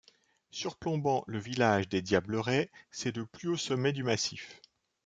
Surplombant 0.49 1.23
le 1.27 1.37
village 1.37 1.87
des 1.87 2.01
Diablerets, 2.01 2.71
c'est 2.89 3.15
le 3.15 3.27
plus 3.27 3.49
haut 3.49 3.55
sommet 3.55 3.93
du 3.93 4.01
massif. 4.01 4.59